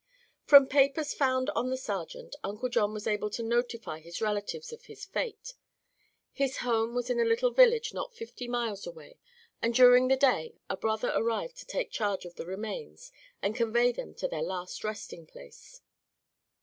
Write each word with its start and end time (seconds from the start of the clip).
From 0.45 0.65
papers 0.65 1.13
found 1.13 1.51
on 1.51 1.69
the 1.69 1.77
sergeant 1.77 2.35
Uncle 2.43 2.69
John 2.69 2.91
was 2.91 3.05
able 3.05 3.29
to 3.29 3.43
notify 3.43 3.99
his 3.99 4.19
relatives 4.19 4.73
of 4.73 4.85
his 4.85 5.05
fate. 5.05 5.53
His 6.31 6.57
home 6.65 6.95
was 6.95 7.11
in 7.11 7.19
a 7.19 7.23
little 7.23 7.51
village 7.51 7.93
not 7.93 8.11
fifty 8.15 8.47
miles 8.47 8.87
away 8.87 9.19
and 9.61 9.75
during 9.75 10.07
the 10.07 10.17
day 10.17 10.55
a 10.67 10.75
brother 10.75 11.11
arrived 11.13 11.55
to 11.59 11.67
take 11.67 11.91
charge 11.91 12.25
of 12.25 12.33
the 12.33 12.47
remains 12.47 13.11
and 13.43 13.53
convey 13.55 13.91
them 13.91 14.15
to 14.15 14.27
their 14.27 14.41
last 14.41 14.83
resting 14.83 15.27
place. 15.27 15.81